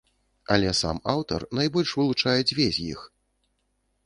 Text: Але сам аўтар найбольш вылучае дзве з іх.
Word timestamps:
Але 0.53 0.71
сам 0.79 1.01
аўтар 1.13 1.45
найбольш 1.59 1.93
вылучае 2.01 2.35
дзве 2.53 2.67
з 2.79 2.89
іх. 2.97 3.05